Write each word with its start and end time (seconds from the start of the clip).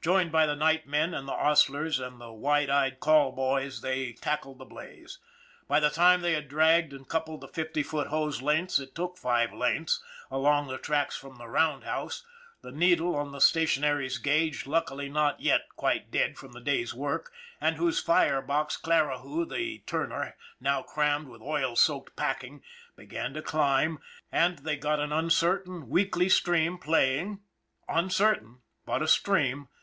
Joined 0.00 0.32
by 0.32 0.46
the 0.46 0.56
nightmen 0.56 1.12
and 1.12 1.28
the 1.28 1.36
hostlers 1.36 2.00
and 2.00 2.18
the 2.18 2.32
wide 2.32 2.70
eyed 2.70 2.98
call 2.98 3.30
boys 3.30 3.82
they 3.82 4.14
tackled 4.14 4.56
the 4.58 4.64
blaze. 4.64 5.18
By 5.66 5.80
the 5.80 5.90
time 5.90 6.22
they 6.22 6.32
had 6.32 6.48
dragged 6.48 6.94
and 6.94 7.06
coupled 7.06 7.42
the 7.42 7.48
fifty 7.48 7.82
foot 7.82 8.06
hose 8.06 8.40
lengths, 8.40 8.78
it 8.78 8.94
took 8.94 9.18
five 9.18 9.52
lengths, 9.52 10.02
along 10.30 10.68
the 10.68 10.78
tracks 10.78 11.14
from 11.14 11.36
the 11.36 11.46
roundhouse, 11.46 12.24
the 12.62 12.72
needle 12.72 13.14
on 13.14 13.32
the 13.32 13.40
stationary's 13.42 14.16
gauge, 14.16 14.66
luckily 14.66 15.10
not 15.10 15.40
yet 15.42 15.66
quite 15.76 16.10
dead 16.10 16.38
from 16.38 16.52
the 16.52 16.62
day's 16.62 16.94
work 16.94 17.30
and 17.60 17.76
whose 17.76 18.00
fire 18.00 18.40
box 18.40 18.78
Clarihue, 18.78 19.44
the 19.44 19.80
turner, 19.80 20.36
now 20.58 20.80
crammed 20.80 21.28
with 21.28 21.42
oil 21.42 21.76
soaked 21.76 22.16
packing, 22.16 22.62
began 22.96 23.34
to 23.34 23.42
climb, 23.42 23.98
and 24.32 24.60
they 24.60 24.78
got 24.78 25.00
an 25.00 25.12
uncertain, 25.12 25.90
weakly 25.90 26.30
stream 26.30 26.78
playing 26.78 27.40
un 27.90 28.08
202 28.08 28.08
ON 28.08 28.08
THE 28.08 28.08
IRON 28.08 28.08
AT 28.08 28.08
BIG 28.08 28.16
CLOUD 28.16 28.16
certain, 28.16 28.58
but 28.86 29.02
a 29.02 29.08
stream. 29.08 29.68